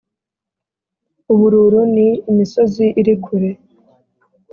ubururu 1.33 1.81
ni 1.93 2.07
imisozi 2.31 2.85
iri 2.99 3.15
kure 3.23 3.51